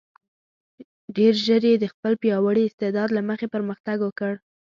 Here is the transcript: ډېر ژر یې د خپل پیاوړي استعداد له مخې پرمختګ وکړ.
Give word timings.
ډېر 1.15 1.33
ژر 1.45 1.63
یې 1.69 1.75
د 1.79 1.85
خپل 1.93 2.13
پیاوړي 2.21 2.63
استعداد 2.65 3.09
له 3.13 3.21
مخې 3.29 3.47
پرمختګ 3.55 3.97
وکړ. 4.03 4.33